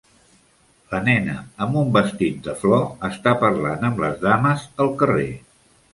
[0.93, 5.31] La nena en un vestit de flor està parlant amb les dames al carrer